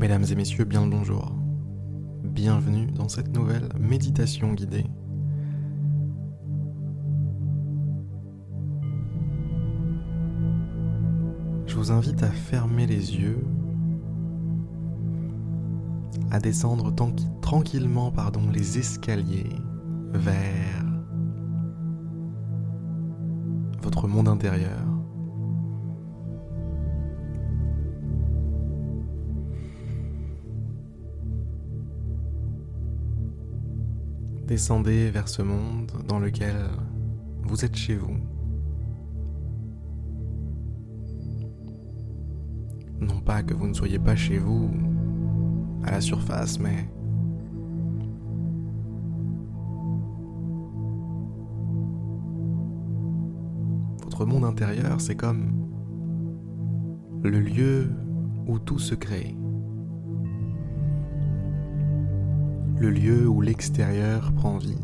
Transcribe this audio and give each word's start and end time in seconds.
Mesdames 0.00 0.24
et 0.30 0.34
messieurs, 0.34 0.64
bien 0.64 0.82
le 0.86 0.90
bonjour. 0.90 1.30
Bienvenue 2.24 2.86
dans 2.86 3.10
cette 3.10 3.36
nouvelle 3.36 3.68
méditation 3.78 4.54
guidée. 4.54 4.86
Je 11.66 11.76
vous 11.76 11.92
invite 11.92 12.22
à 12.22 12.30
fermer 12.30 12.86
les 12.86 13.14
yeux, 13.14 13.44
à 16.30 16.40
descendre 16.40 16.94
tranquillement 17.42 18.10
pardon, 18.10 18.48
les 18.50 18.78
escaliers 18.78 19.50
vers 20.14 20.82
votre 23.82 24.08
monde 24.08 24.28
intérieur. 24.28 24.89
Descendez 34.50 35.10
vers 35.10 35.28
ce 35.28 35.42
monde 35.42 35.92
dans 36.08 36.18
lequel 36.18 36.56
vous 37.44 37.64
êtes 37.64 37.76
chez 37.76 37.94
vous. 37.94 38.16
Non 42.98 43.20
pas 43.20 43.44
que 43.44 43.54
vous 43.54 43.68
ne 43.68 43.74
soyez 43.74 44.00
pas 44.00 44.16
chez 44.16 44.38
vous 44.38 44.72
à 45.84 45.92
la 45.92 46.00
surface, 46.00 46.58
mais 46.58 46.90
votre 54.02 54.26
monde 54.26 54.44
intérieur, 54.44 55.00
c'est 55.00 55.14
comme 55.14 55.70
le 57.22 57.38
lieu 57.38 57.88
où 58.48 58.58
tout 58.58 58.80
se 58.80 58.96
crée. 58.96 59.36
Le 62.80 62.88
lieu 62.88 63.28
où 63.28 63.42
l'extérieur 63.42 64.32
prend 64.32 64.56
vie. 64.56 64.78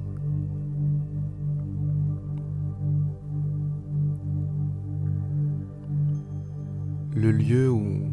Le 7.14 7.32
lieu 7.32 7.70
où 7.70 8.10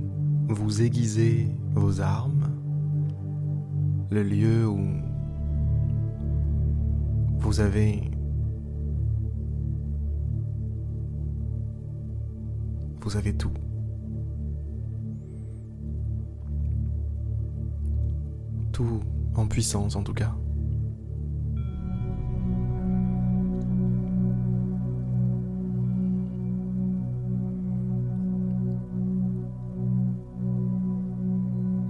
vous 0.48 0.82
aiguisez 0.82 1.54
vos 1.76 2.00
armes, 2.00 2.50
le 4.10 4.24
lieu 4.24 4.66
où 4.70 4.88
vous 7.40 7.60
avez 7.60 8.10
vous 13.02 13.18
avez 13.18 13.36
tout. 13.36 13.52
Tout 18.72 19.02
en 19.36 19.48
puissance 19.48 19.96
en 19.96 20.04
tout 20.04 20.14
cas. 20.14 20.36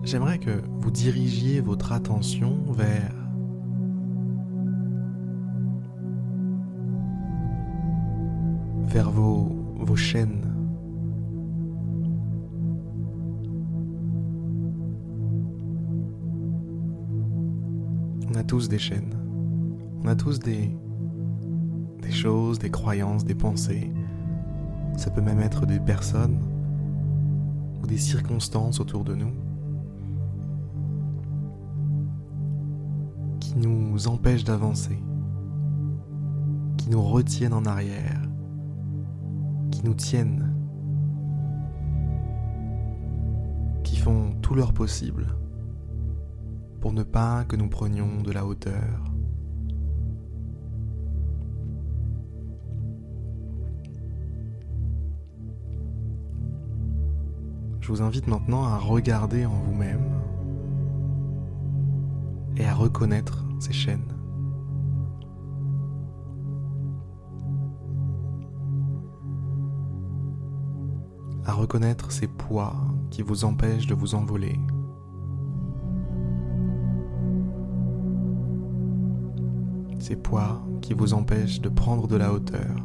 J'aimerais 0.04 0.38
que 0.38 0.62
vous 0.80 0.92
dirigiez 0.92 1.62
votre 1.62 1.92
attention 1.92 2.64
vers 8.94 9.10
vos, 9.10 9.50
vos 9.80 9.96
chaînes 9.96 10.53
On 18.34 18.40
a 18.40 18.44
tous 18.44 18.68
des 18.68 18.80
chaînes. 18.80 19.14
On 20.04 20.08
a 20.08 20.16
tous 20.16 20.40
des, 20.40 20.76
choses, 22.10 22.58
des 22.58 22.72
croyances, 22.72 23.26
des 23.26 23.36
pensées. 23.36 23.94
Ça 24.98 25.12
peut 25.12 25.22
même 25.22 25.40
être 25.40 25.68
des 25.68 25.80
personnes 25.80 26.40
ou 27.80 27.86
des 27.86 28.00
circonstances 28.00 28.80
autour 28.80 29.04
de 29.04 29.14
nous 29.14 29.34
qui 33.40 33.56
nous 33.56 34.08
empêchent 34.08 34.46
d'avancer, 34.46 34.98
qui 36.78 36.90
nous 36.90 37.04
retiennent 37.04 37.54
en 37.54 37.66
arrière, 37.66 38.20
qui 39.70 39.86
nous 39.86 39.94
tiennent, 39.94 40.56
qui 43.84 43.98
font 43.98 44.34
tout 44.42 44.56
leur 44.56 44.74
possible 44.74 45.28
pour 46.84 46.92
ne 46.92 47.04
pas 47.04 47.46
que 47.46 47.56
nous 47.56 47.70
prenions 47.70 48.22
de 48.22 48.34
la 48.34 48.46
hauteur. 48.46 49.06
Je 57.80 57.88
vous 57.88 58.02
invite 58.02 58.28
maintenant 58.28 58.66
à 58.66 58.78
regarder 58.78 59.46
en 59.46 59.54
vous-même 59.54 60.04
et 62.58 62.66
à 62.66 62.74
reconnaître 62.74 63.46
ces 63.62 63.72
chaînes. 63.72 64.14
À 71.46 71.54
reconnaître 71.54 72.12
ces 72.12 72.28
poids 72.28 72.76
qui 73.10 73.22
vous 73.22 73.46
empêchent 73.46 73.88
de 73.88 73.96
vous 73.96 74.16
envoler. 74.16 74.60
Poids 80.16 80.62
qui 80.82 80.94
vous 80.94 81.14
empêchent 81.14 81.62
de 81.62 81.70
prendre 81.70 82.08
de 82.08 82.16
la 82.16 82.34
hauteur. 82.34 82.76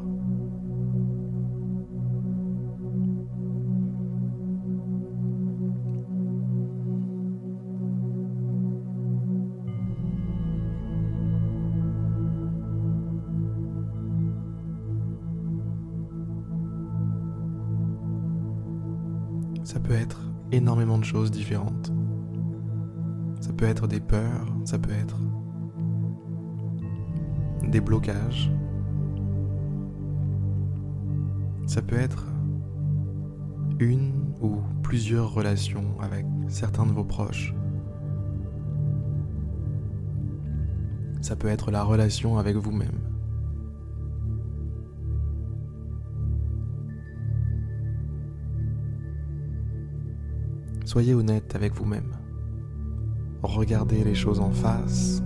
Ça 19.65 19.81
peut 19.81 19.93
être 19.93 20.23
énormément 20.51 20.99
de 20.99 21.05
choses 21.05 21.31
différentes. 21.31 21.93
Ça 23.41 23.53
peut 23.53 23.67
être 23.67 23.87
des 23.87 24.01
peurs, 24.01 24.47
ça 24.65 24.79
peut 24.79 24.93
être 24.93 25.17
des 27.69 27.81
blocages. 27.81 28.51
Ça 31.67 31.83
peut 31.83 31.99
être 31.99 32.27
une 33.79 34.35
ou 34.41 34.61
plusieurs 34.83 35.33
relations 35.33 36.01
avec 36.01 36.25
certains 36.49 36.87
de 36.87 36.93
vos 36.93 37.05
proches. 37.05 37.55
Ça 41.21 41.37
peut 41.37 41.49
être 41.49 41.71
la 41.71 41.83
relation 41.83 42.39
avec 42.39 42.57
vous-même. 42.57 43.01
Soyez 50.85 51.13
honnête 51.13 51.55
avec 51.55 51.75
vous-même. 51.75 52.17
Regardez 53.43 54.05
les 54.05 54.15
choses 54.15 54.41
en 54.41 54.53
face 54.53 55.23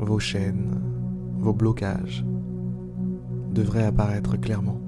vos 0.00 0.18
chaînes, 0.18 0.80
vos 1.38 1.52
blocages 1.52 2.24
devraient 3.52 3.84
apparaître 3.84 4.36
clairement. 4.36 4.80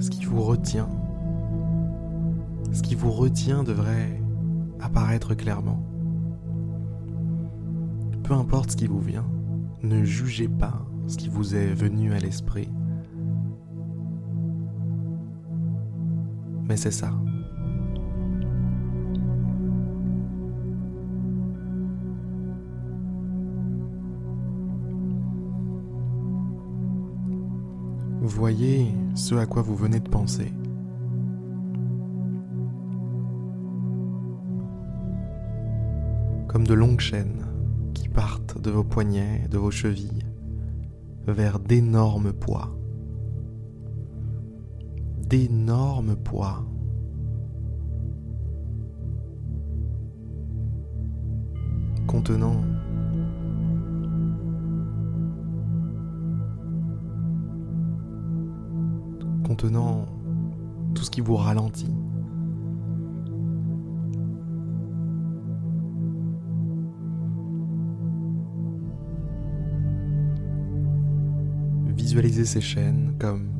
Ce 0.00 0.10
qui 0.10 0.24
vous 0.24 0.42
retient, 0.42 0.88
ce 2.72 2.82
qui 2.82 2.94
vous 2.94 3.10
retient 3.10 3.62
devrait 3.62 4.20
apparaître 4.80 5.34
clairement. 5.34 5.82
Peu 8.22 8.34
importe 8.34 8.72
ce 8.72 8.76
qui 8.76 8.86
vous 8.86 9.00
vient, 9.00 9.26
ne 9.82 10.04
jugez 10.04 10.48
pas 10.48 10.86
ce 11.06 11.16
qui 11.16 11.28
vous 11.28 11.54
est 11.54 11.74
venu 11.74 12.12
à 12.12 12.18
l'esprit. 12.18 12.70
Mais 16.66 16.76
c'est 16.76 16.90
ça, 16.90 17.12
Voyez 28.36 28.92
ce 29.14 29.36
à 29.36 29.46
quoi 29.46 29.62
vous 29.62 29.76
venez 29.76 30.00
de 30.00 30.08
penser. 30.08 30.52
Comme 36.48 36.66
de 36.66 36.74
longues 36.74 36.98
chaînes 36.98 37.46
qui 37.94 38.08
partent 38.08 38.60
de 38.60 38.72
vos 38.72 38.82
poignets, 38.82 39.46
de 39.48 39.56
vos 39.56 39.70
chevilles, 39.70 40.26
vers 41.28 41.60
d'énormes 41.60 42.32
poids. 42.32 42.76
D'énormes 45.20 46.16
poids. 46.16 46.66
Contenant 52.08 52.62
contenant 59.54 60.06
tout 60.96 61.04
ce 61.04 61.10
qui 61.12 61.20
vous 61.20 61.36
ralentit. 61.36 61.94
Visualisez 71.96 72.44
ces 72.44 72.60
chaînes 72.60 73.14
comme 73.20 73.52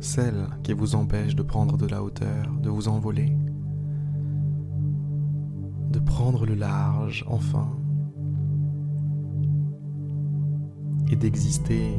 celles 0.00 0.46
qui 0.62 0.74
vous 0.74 0.94
empêchent 0.94 1.36
de 1.36 1.42
prendre 1.42 1.78
de 1.78 1.86
la 1.86 2.02
hauteur, 2.02 2.52
de 2.62 2.68
vous 2.68 2.88
envoler, 2.88 3.34
de 5.90 5.98
prendre 6.00 6.44
le 6.44 6.54
large 6.54 7.24
enfin, 7.26 7.70
et 11.10 11.16
d'exister 11.16 11.94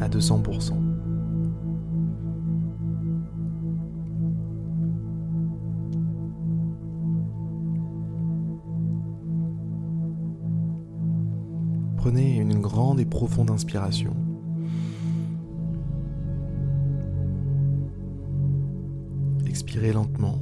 à 0.00 0.08
200%. 0.08 0.95
Prenez 12.06 12.36
une 12.36 12.60
grande 12.60 13.00
et 13.00 13.04
profonde 13.04 13.50
inspiration. 13.50 14.14
Expirez 19.44 19.92
lentement. 19.92 20.38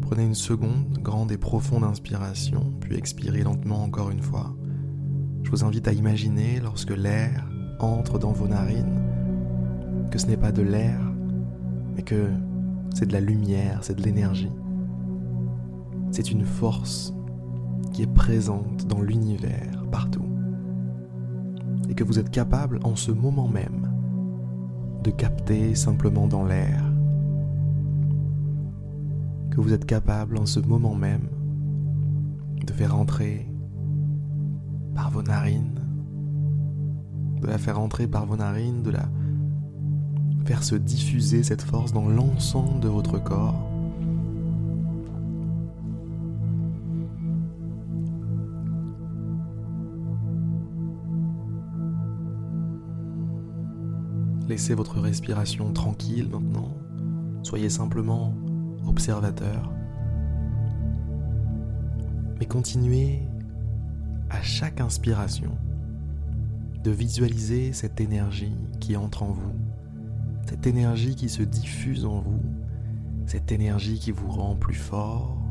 Prenez 0.00 0.24
une 0.24 0.34
seconde, 0.34 1.00
grande 1.02 1.30
et 1.32 1.36
profonde 1.36 1.84
inspiration, 1.84 2.72
puis 2.80 2.96
expirez 2.96 3.42
lentement 3.42 3.82
encore 3.82 4.10
une 4.10 4.22
fois. 4.22 4.56
Je 5.42 5.50
vous 5.50 5.64
invite 5.64 5.86
à 5.88 5.92
imaginer 5.92 6.60
lorsque 6.60 6.96
l'air 6.96 7.46
entre 7.78 8.18
dans 8.18 8.32
vos 8.32 8.48
narines, 8.48 9.02
que 10.10 10.16
ce 10.18 10.28
n'est 10.28 10.38
pas 10.38 10.50
de 10.50 10.62
l'air, 10.62 10.98
mais 11.94 12.04
que 12.04 12.30
c'est 12.94 13.04
de 13.04 13.12
la 13.12 13.20
lumière, 13.20 13.80
c'est 13.82 13.98
de 13.98 14.02
l'énergie. 14.02 14.48
C'est 16.12 16.30
une 16.30 16.44
force 16.44 17.14
qui 17.94 18.02
est 18.02 18.14
présente 18.14 18.86
dans 18.86 19.00
l'univers 19.00 19.82
partout. 19.90 20.26
Et 21.88 21.94
que 21.94 22.04
vous 22.04 22.18
êtes 22.18 22.30
capable 22.30 22.80
en 22.84 22.96
ce 22.96 23.10
moment 23.10 23.48
même 23.48 23.88
de 25.02 25.10
capter 25.10 25.74
simplement 25.74 26.28
dans 26.28 26.44
l'air. 26.44 26.84
Que 29.50 29.62
vous 29.62 29.72
êtes 29.72 29.86
capable 29.86 30.36
en 30.36 30.44
ce 30.44 30.60
moment 30.60 30.94
même 30.94 31.28
de 32.62 32.72
faire 32.74 32.94
entrer 32.94 33.50
par 34.94 35.10
vos 35.10 35.22
narines, 35.22 35.80
de 37.40 37.46
la 37.46 37.56
faire 37.56 37.80
entrer 37.80 38.06
par 38.06 38.26
vos 38.26 38.36
narines, 38.36 38.82
de 38.82 38.90
la 38.90 39.08
faire 40.44 40.62
se 40.62 40.74
diffuser 40.74 41.42
cette 41.42 41.62
force 41.62 41.94
dans 41.94 42.06
l'ensemble 42.06 42.80
de 42.80 42.88
votre 42.88 43.18
corps 43.18 43.71
Laissez 54.52 54.74
votre 54.74 55.00
respiration 55.00 55.72
tranquille 55.72 56.28
maintenant. 56.28 56.76
Soyez 57.42 57.70
simplement 57.70 58.34
observateur. 58.86 59.72
Mais 62.38 62.44
continuez 62.44 63.22
à 64.28 64.42
chaque 64.42 64.82
inspiration 64.82 65.56
de 66.84 66.90
visualiser 66.90 67.72
cette 67.72 67.98
énergie 67.98 68.54
qui 68.78 68.94
entre 68.94 69.22
en 69.22 69.32
vous, 69.32 69.54
cette 70.46 70.66
énergie 70.66 71.16
qui 71.16 71.30
se 71.30 71.42
diffuse 71.42 72.04
en 72.04 72.20
vous, 72.20 72.42
cette 73.24 73.52
énergie 73.52 73.98
qui 73.98 74.10
vous 74.10 74.28
rend 74.28 74.54
plus 74.54 74.74
fort, 74.74 75.41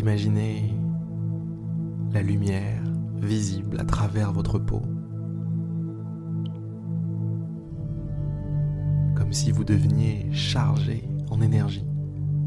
Imaginez 0.00 0.74
la 2.10 2.22
lumière 2.22 2.82
visible 3.16 3.78
à 3.78 3.84
travers 3.84 4.32
votre 4.32 4.58
peau, 4.58 4.80
comme 9.14 9.30
si 9.30 9.52
vous 9.52 9.62
deveniez 9.62 10.26
chargé 10.32 11.06
en 11.28 11.42
énergie, 11.42 11.86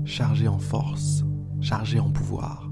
chargé 0.03 0.47
en 0.47 0.57
force, 0.57 1.25
chargé 1.61 1.99
en 1.99 2.09
pouvoir. 2.09 2.71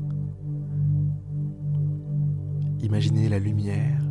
Imaginez 2.82 3.30
la 3.30 3.38
lumière 3.38 4.02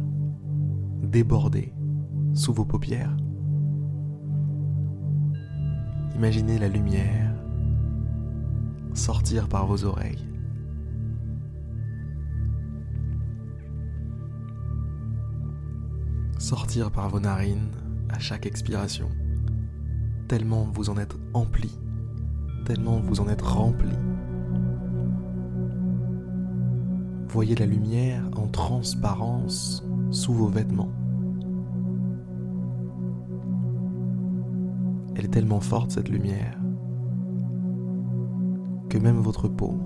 déborder 1.02 1.74
sous 2.32 2.52
vos 2.52 2.64
paupières. 2.64 3.16
Imaginez 6.14 6.60
la 6.60 6.68
lumière 6.68 7.34
sortir 8.94 9.48
par 9.48 9.66
vos 9.66 9.84
oreilles. 9.84 10.29
Par 16.78 17.08
vos 17.08 17.18
narines 17.18 17.72
à 18.10 18.20
chaque 18.20 18.46
expiration, 18.46 19.08
tellement 20.28 20.68
vous 20.72 20.88
en 20.88 20.98
êtes 20.98 21.16
empli, 21.34 21.76
tellement 22.64 23.00
vous 23.00 23.20
en 23.20 23.28
êtes 23.28 23.42
rempli. 23.42 23.90
Voyez 27.28 27.56
la 27.56 27.66
lumière 27.66 28.22
en 28.36 28.46
transparence 28.46 29.84
sous 30.12 30.32
vos 30.32 30.46
vêtements. 30.46 30.92
Elle 35.16 35.24
est 35.24 35.32
tellement 35.32 35.60
forte 35.60 35.90
cette 35.90 36.08
lumière 36.08 36.56
que 38.88 38.98
même 38.98 39.18
votre 39.18 39.48
peau, 39.48 39.76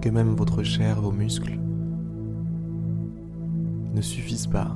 que 0.00 0.08
même 0.08 0.34
votre 0.34 0.62
chair, 0.62 1.02
vos 1.02 1.12
muscles 1.12 1.58
ne 3.92 4.00
suffisent 4.00 4.46
pas 4.46 4.74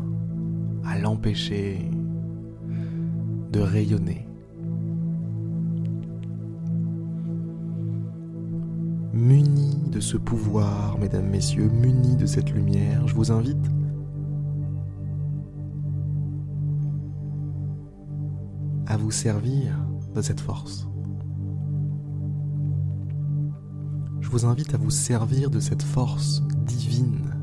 à 0.85 0.99
l'empêcher 0.99 1.90
de 3.52 3.61
rayonner. 3.61 4.26
Muni 9.12 9.76
de 9.90 10.00
ce 10.00 10.16
pouvoir, 10.16 10.99
mesdames, 10.99 11.28
messieurs, 11.28 11.68
muni 11.68 12.16
de 12.16 12.26
cette 12.26 12.52
lumière, 12.52 13.06
je 13.08 13.14
vous 13.14 13.32
invite 13.32 13.56
à 18.87 18.97
vous 18.97 19.11
servir 19.11 19.75
de 20.14 20.23
cette 20.23 20.40
force. 20.40 20.88
Je 24.20 24.28
vous 24.30 24.44
invite 24.44 24.75
à 24.75 24.78
vous 24.78 24.90
servir 24.90 25.50
de 25.50 25.58
cette 25.58 25.82
force 25.82 26.42
divine 26.66 27.38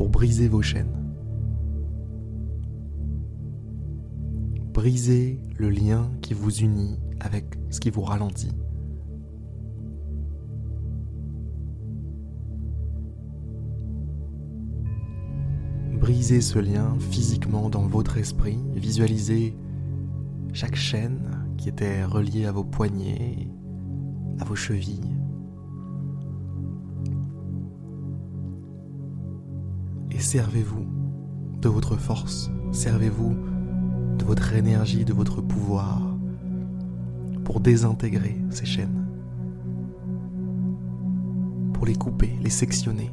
pour 0.00 0.08
briser 0.08 0.48
vos 0.48 0.62
chaînes. 0.62 0.96
Briser 4.72 5.38
le 5.58 5.68
lien 5.68 6.10
qui 6.22 6.32
vous 6.32 6.50
unit 6.50 6.98
avec 7.20 7.58
ce 7.68 7.80
qui 7.80 7.90
vous 7.90 8.00
ralentit. 8.00 8.52
Brisez 16.00 16.40
ce 16.40 16.58
lien 16.58 16.96
physiquement 16.98 17.68
dans 17.68 17.86
votre 17.86 18.16
esprit, 18.16 18.58
visualisez 18.74 19.54
chaque 20.54 20.76
chaîne 20.76 21.30
qui 21.58 21.68
était 21.68 22.06
reliée 22.06 22.46
à 22.46 22.52
vos 22.52 22.64
poignets, 22.64 23.50
à 24.38 24.44
vos 24.46 24.56
chevilles, 24.56 25.19
et 30.20 30.22
servez-vous 30.22 30.84
de 31.62 31.70
votre 31.70 31.96
force, 31.96 32.50
servez-vous 32.72 33.34
de 34.18 34.24
votre 34.26 34.52
énergie, 34.52 35.06
de 35.06 35.14
votre 35.14 35.40
pouvoir 35.40 36.02
pour 37.42 37.58
désintégrer 37.58 38.36
ces 38.50 38.66
chaînes, 38.66 39.06
pour 41.72 41.86
les 41.86 41.94
couper, 41.94 42.36
les 42.42 42.50
sectionner. 42.50 43.10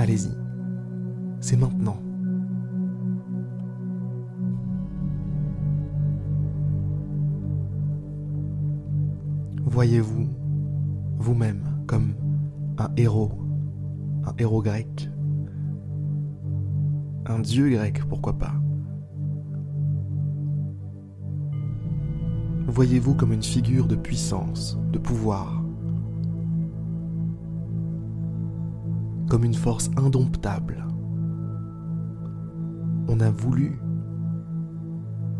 Allez-y, 0.00 0.32
c'est 1.40 1.56
maintenant. 1.56 2.02
Voyez-vous 9.64 10.26
vous-même 11.18 11.84
comme 11.86 12.14
un 12.78 12.90
héros, 12.96 13.30
un 14.24 14.34
héros 14.38 14.60
grec 14.60 15.08
un 17.28 17.40
dieu 17.40 17.70
grec, 17.70 18.02
pourquoi 18.08 18.38
pas. 18.38 18.54
Voyez-vous 22.66 23.14
comme 23.14 23.32
une 23.32 23.42
figure 23.42 23.86
de 23.86 23.96
puissance, 23.96 24.78
de 24.92 24.98
pouvoir, 24.98 25.62
comme 29.28 29.44
une 29.44 29.54
force 29.54 29.90
indomptable. 29.96 30.84
On 33.08 33.20
a 33.20 33.30
voulu 33.30 33.78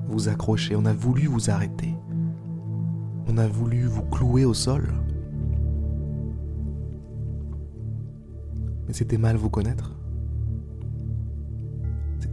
vous 0.08 0.28
accrocher, 0.28 0.76
on 0.76 0.84
a 0.84 0.92
voulu 0.92 1.26
vous 1.26 1.50
arrêter, 1.50 1.94
on 3.28 3.38
a 3.38 3.46
voulu 3.46 3.82
vous 3.86 4.04
clouer 4.04 4.44
au 4.44 4.54
sol. 4.54 4.88
Mais 8.86 8.92
c'était 8.92 9.18
mal 9.18 9.36
vous 9.36 9.50
connaître. 9.50 9.96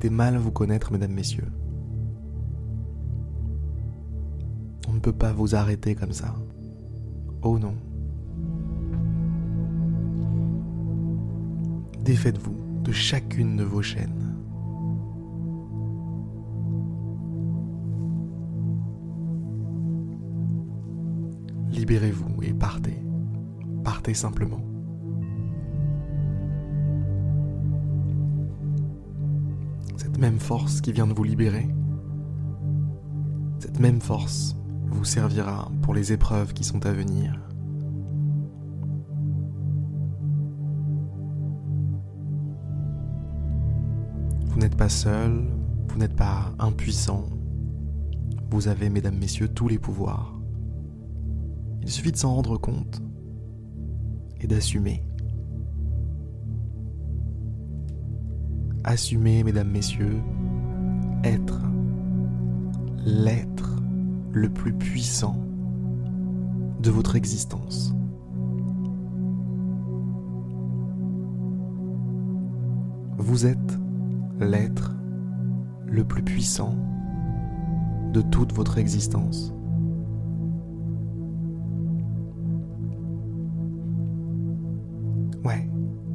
Mal 0.10 0.38
vous 0.38 0.52
connaître, 0.52 0.92
mesdames, 0.92 1.14
messieurs. 1.14 1.52
On 4.90 4.94
ne 4.94 5.00
peut 5.00 5.14
pas 5.14 5.32
vous 5.34 5.56
arrêter 5.56 5.96
comme 5.96 6.12
ça. 6.12 6.36
Oh 7.42 7.58
non. 7.58 7.76
Défaites-vous 12.04 12.82
de 12.84 12.92
chacune 12.92 13.56
de 13.56 13.64
vos 13.64 13.82
chaînes. 13.82 14.36
Libérez-vous 21.72 22.44
et 22.44 22.54
partez. 22.54 23.02
Partez 23.84 24.14
simplement. 24.14 24.73
Cette 30.14 30.22
même 30.22 30.40
force 30.40 30.80
qui 30.80 30.92
vient 30.92 31.08
de 31.08 31.14
vous 31.14 31.24
libérer, 31.24 31.68
cette 33.58 33.80
même 33.80 34.00
force 34.00 34.56
vous 34.86 35.06
servira 35.06 35.72
pour 35.82 35.96
les 35.96 36.14
épreuves 36.14 36.54
qui 36.54 36.64
sont 36.64 36.86
à 36.86 36.92
venir. 36.92 37.42
Vous 44.50 44.60
n'êtes 44.60 44.78
pas 44.78 44.88
seul, 44.88 45.48
vous 45.88 45.98
n'êtes 45.98 46.16
pas 46.16 46.54
impuissant. 46.60 47.26
Vous 48.52 48.68
avez, 48.68 48.92
mesdames, 48.92 49.18
messieurs, 49.18 49.48
tous 49.48 49.68
les 49.68 49.80
pouvoirs. 49.80 50.40
Il 51.82 51.90
suffit 51.90 52.12
de 52.12 52.18
s'en 52.18 52.36
rendre 52.36 52.60
compte 52.60 53.02
et 54.40 54.46
d'assumer. 54.46 55.04
Assumer, 58.84 59.44
mesdames, 59.44 59.70
messieurs, 59.70 60.22
être 61.24 61.62
l'être 63.06 63.82
le 64.34 64.50
plus 64.50 64.74
puissant 64.74 65.38
de 66.82 66.92
votre 66.92 67.16
existence. 67.16 67.96
Vous 73.18 73.46
êtes 73.46 73.80
l'être 74.40 74.94
le 75.86 76.04
plus 76.04 76.24
puissant 76.24 76.76
de 78.12 78.22
toute 78.22 78.52
votre 78.54 78.78
existence. 78.78 79.54
Ouais, 85.46 85.70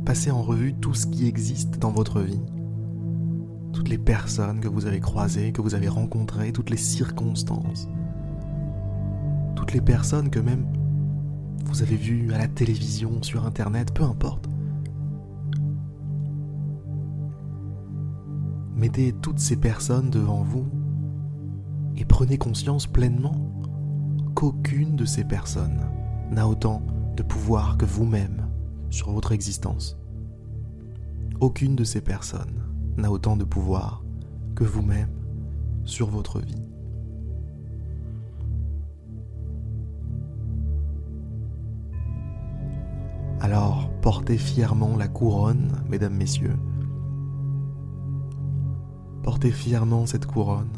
passez 0.04 0.30
en 0.30 0.42
revue 0.42 0.74
tout 0.74 0.94
ce 0.94 1.06
qui 1.06 1.26
existe 1.26 1.78
dans 1.78 1.92
votre 1.92 2.20
vie. 2.20 2.42
Toutes 3.78 3.90
les 3.90 3.96
personnes 3.96 4.58
que 4.58 4.66
vous 4.66 4.86
avez 4.86 4.98
croisées, 4.98 5.52
que 5.52 5.62
vous 5.62 5.76
avez 5.76 5.86
rencontrées, 5.86 6.50
toutes 6.50 6.68
les 6.68 6.76
circonstances. 6.76 7.88
Toutes 9.54 9.72
les 9.72 9.80
personnes 9.80 10.30
que 10.30 10.40
même 10.40 10.66
vous 11.64 11.80
avez 11.80 11.94
vues 11.94 12.32
à 12.32 12.38
la 12.38 12.48
télévision, 12.48 13.22
sur 13.22 13.46
Internet, 13.46 13.94
peu 13.94 14.02
importe. 14.02 14.48
Mettez 18.74 19.12
toutes 19.12 19.38
ces 19.38 19.56
personnes 19.56 20.10
devant 20.10 20.42
vous 20.42 20.66
et 21.96 22.04
prenez 22.04 22.36
conscience 22.36 22.88
pleinement 22.88 23.36
qu'aucune 24.34 24.96
de 24.96 25.04
ces 25.04 25.22
personnes 25.22 25.86
n'a 26.32 26.48
autant 26.48 26.82
de 27.16 27.22
pouvoir 27.22 27.78
que 27.78 27.84
vous-même 27.84 28.48
sur 28.90 29.12
votre 29.12 29.30
existence. 29.30 29.96
Aucune 31.38 31.76
de 31.76 31.84
ces 31.84 32.00
personnes 32.00 32.67
n'a 32.98 33.10
autant 33.10 33.36
de 33.36 33.44
pouvoir 33.44 34.04
que 34.54 34.64
vous-même 34.64 35.10
sur 35.84 36.08
votre 36.08 36.40
vie. 36.40 36.62
Alors 43.40 43.90
portez 44.02 44.36
fièrement 44.36 44.96
la 44.96 45.08
couronne, 45.08 45.82
mesdames, 45.88 46.14
messieurs, 46.14 46.56
Portez 49.28 49.50
fièrement 49.50 50.06
cette 50.06 50.24
couronne. 50.24 50.72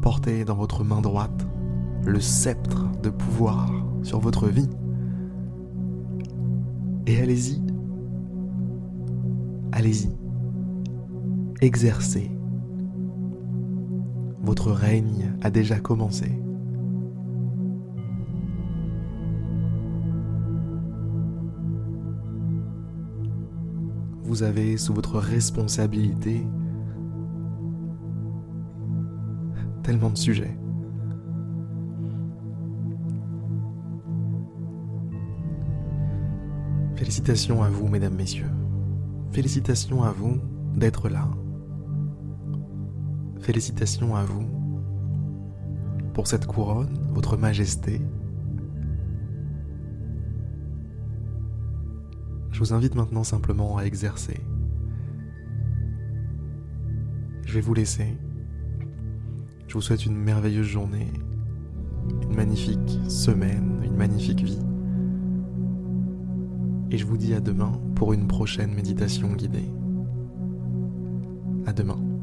Portez 0.00 0.46
dans 0.46 0.56
votre 0.56 0.82
main 0.82 1.02
droite 1.02 1.46
le 2.06 2.20
sceptre 2.20 2.86
de 3.02 3.10
pouvoir 3.10 3.70
sur 4.04 4.20
votre 4.20 4.46
vie. 4.46 4.70
Et 7.08 7.20
allez-y. 7.20 7.60
Allez-y. 9.72 10.10
Exercez. 11.60 12.30
Votre 14.42 14.70
règne 14.70 15.34
a 15.42 15.50
déjà 15.50 15.80
commencé. 15.80 16.44
vous 24.34 24.42
avez 24.42 24.76
sous 24.78 24.92
votre 24.92 25.20
responsabilité 25.20 26.44
tellement 29.84 30.10
de 30.10 30.16
sujets. 30.16 30.58
Félicitations 37.14 37.62
à 37.62 37.68
vous, 37.68 37.86
mesdames, 37.86 38.16
messieurs. 38.16 38.50
Félicitations 39.30 40.02
à 40.02 40.10
vous 40.10 40.40
d'être 40.74 41.08
là. 41.08 41.30
Félicitations 43.40 44.16
à 44.16 44.24
vous 44.24 44.48
pour 46.12 46.26
cette 46.26 46.44
couronne, 46.44 46.92
votre 47.12 47.36
majesté, 47.36 48.00
Je 52.50 52.58
vous 52.58 52.72
invite 52.72 52.96
maintenant 52.96 53.22
simplement 53.22 53.78
à 53.78 53.84
exercer. 53.84 54.40
Je 57.46 57.54
vais 57.54 57.60
vous 57.60 57.74
laisser. 57.74 58.16
Je 59.68 59.74
vous 59.74 59.80
souhaite 59.80 60.04
une 60.04 60.16
merveilleuse 60.16 60.66
journée, 60.66 61.12
une 62.22 62.34
magnifique 62.34 62.98
semaine, 63.08 63.82
une 63.84 63.96
magnifique 63.96 64.42
vie. 64.42 64.73
Et 66.90 66.98
je 66.98 67.06
vous 67.06 67.16
dis 67.16 67.34
à 67.34 67.40
demain 67.40 67.72
pour 67.94 68.12
une 68.12 68.28
prochaine 68.28 68.74
méditation 68.74 69.32
guidée. 69.32 69.70
À 71.66 71.72
demain. 71.72 72.13